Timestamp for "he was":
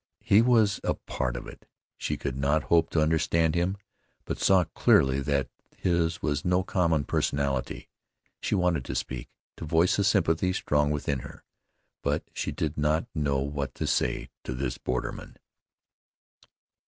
0.23-0.79